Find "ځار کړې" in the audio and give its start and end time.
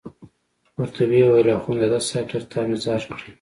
2.83-3.29